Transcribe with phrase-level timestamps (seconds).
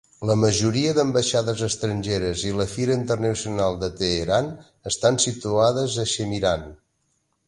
[0.27, 4.49] La majoria d'ambaixades estrangeres i la Fira Internacional de Teheran
[4.93, 6.65] estan situades a Shemiran.